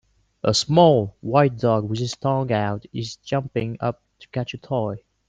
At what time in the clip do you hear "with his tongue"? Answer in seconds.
1.87-2.51